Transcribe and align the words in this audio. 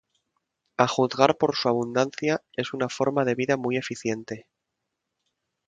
A 0.77 0.87
juzgar 0.87 1.37
por 1.37 1.55
su 1.55 1.69
abundancia, 1.69 2.41
es 2.53 2.73
una 2.73 2.89
forma 2.89 3.23
de 3.23 3.35
vida 3.35 3.55
muy 3.55 3.77
eficiente. 3.77 4.47